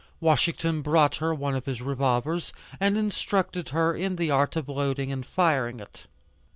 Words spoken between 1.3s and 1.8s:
one of his